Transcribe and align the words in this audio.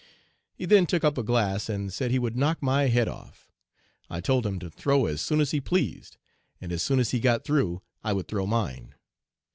He 0.55 0.65
then 0.65 0.87
took 0.87 1.03
up 1.03 1.15
a 1.15 1.21
glass 1.23 1.69
and 1.69 1.93
said 1.93 2.09
he 2.09 2.17
would 2.17 2.35
knock 2.35 2.63
my 2.63 2.87
head 2.87 3.07
off. 3.07 3.51
I 4.09 4.19
told 4.19 4.47
him 4.47 4.57
to 4.57 4.67
throw 4.71 5.05
as 5.05 5.21
soon 5.21 5.39
as 5.39 5.51
he 5.51 5.61
pleased, 5.61 6.17
and 6.59 6.71
as 6.71 6.81
soon 6.81 6.99
as 6.99 7.11
he 7.11 7.19
got 7.19 7.43
through 7.43 7.83
I 8.03 8.13
would 8.13 8.27
throw 8.27 8.47
mine. 8.47 8.95